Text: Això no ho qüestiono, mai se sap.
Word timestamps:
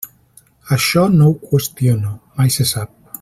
Això 0.77 1.03
no 1.17 1.27
ho 1.27 1.35
qüestiono, 1.43 2.17
mai 2.41 2.57
se 2.59 2.71
sap. 2.75 2.95